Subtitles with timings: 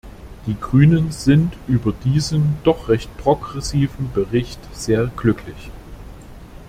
[0.47, 5.69] Die Grünen sind über diesen doch recht progressiven Bericht sehr glücklich.